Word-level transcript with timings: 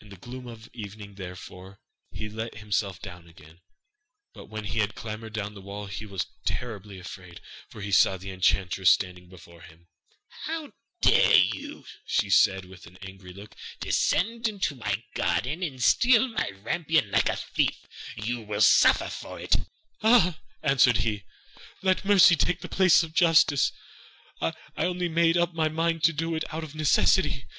In 0.00 0.08
the 0.08 0.16
gloom 0.16 0.46
of 0.46 0.70
evening 0.72 1.16
therefore, 1.16 1.80
he 2.10 2.30
let 2.30 2.54
himself 2.60 2.98
down 2.98 3.28
again; 3.28 3.60
but 4.32 4.46
when 4.46 4.64
he 4.64 4.78
had 4.78 4.94
clambered 4.94 5.34
down 5.34 5.52
the 5.52 5.60
wall 5.60 5.84
he 5.84 6.06
was 6.06 6.28
terribly 6.46 6.98
afraid, 6.98 7.42
for 7.68 7.82
he 7.82 7.92
saw 7.92 8.16
the 8.16 8.30
enchantress 8.30 8.88
standing 8.90 9.28
before 9.28 9.60
him. 9.60 9.88
'How 10.46 10.72
can 11.02 11.42
you 11.52 11.82
dare,' 11.82 11.90
said 12.30 12.62
she 12.62 12.68
with 12.70 12.86
angry 13.04 13.34
look, 13.34 13.54
'descend 13.80 14.48
into 14.48 14.76
my 14.76 15.04
garden 15.12 15.62
and 15.62 15.82
steal 15.82 16.26
my 16.28 16.48
rampion 16.62 17.10
like 17.10 17.28
a 17.28 17.36
thief? 17.36 17.84
You 18.16 18.46
shall 18.46 18.62
suffer 18.62 19.08
for 19.08 19.38
it!' 19.38 19.56
'Ah,' 20.02 20.38
answered 20.62 20.96
he, 21.04 21.24
'let 21.82 22.06
mercy 22.06 22.34
take 22.34 22.62
the 22.62 22.68
place 22.70 23.02
of 23.02 23.12
justice, 23.12 23.72
I 24.40 24.54
only 24.78 25.10
made 25.10 25.36
up 25.36 25.52
my 25.52 25.68
mind 25.68 26.02
to 26.04 26.14
do 26.14 26.34
it 26.34 26.44
out 26.50 26.64
of 26.64 26.74
necessity. 26.74 27.44